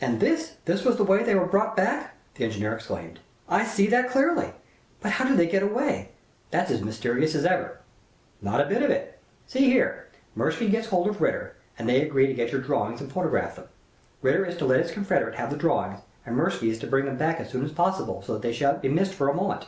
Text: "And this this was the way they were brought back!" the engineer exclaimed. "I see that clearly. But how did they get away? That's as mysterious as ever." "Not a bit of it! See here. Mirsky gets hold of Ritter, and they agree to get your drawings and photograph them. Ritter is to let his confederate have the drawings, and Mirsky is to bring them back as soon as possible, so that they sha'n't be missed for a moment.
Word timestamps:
"And 0.00 0.18
this 0.18 0.56
this 0.64 0.84
was 0.84 0.96
the 0.96 1.04
way 1.04 1.22
they 1.22 1.36
were 1.36 1.46
brought 1.46 1.76
back!" 1.76 2.16
the 2.34 2.44
engineer 2.44 2.72
exclaimed. 2.74 3.20
"I 3.48 3.62
see 3.62 3.86
that 3.86 4.10
clearly. 4.10 4.52
But 5.00 5.12
how 5.12 5.24
did 5.26 5.36
they 5.36 5.46
get 5.46 5.62
away? 5.62 6.10
That's 6.50 6.72
as 6.72 6.82
mysterious 6.82 7.36
as 7.36 7.44
ever." 7.44 7.78
"Not 8.42 8.60
a 8.60 8.66
bit 8.68 8.82
of 8.82 8.90
it! 8.90 9.20
See 9.46 9.66
here. 9.70 10.08
Mirsky 10.34 10.68
gets 10.68 10.88
hold 10.88 11.06
of 11.06 11.20
Ritter, 11.20 11.54
and 11.78 11.88
they 11.88 12.02
agree 12.02 12.26
to 12.26 12.34
get 12.34 12.50
your 12.50 12.60
drawings 12.60 13.00
and 13.00 13.12
photograph 13.12 13.54
them. 13.54 13.68
Ritter 14.22 14.44
is 14.44 14.56
to 14.56 14.64
let 14.66 14.80
his 14.80 14.90
confederate 14.90 15.36
have 15.36 15.52
the 15.52 15.56
drawings, 15.56 16.00
and 16.26 16.36
Mirsky 16.36 16.68
is 16.70 16.80
to 16.80 16.88
bring 16.88 17.04
them 17.04 17.16
back 17.16 17.38
as 17.38 17.50
soon 17.50 17.64
as 17.64 17.70
possible, 17.70 18.22
so 18.22 18.32
that 18.32 18.42
they 18.42 18.52
sha'n't 18.52 18.82
be 18.82 18.88
missed 18.88 19.14
for 19.14 19.28
a 19.28 19.34
moment. 19.34 19.66